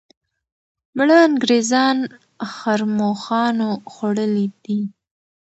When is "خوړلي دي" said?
3.93-4.79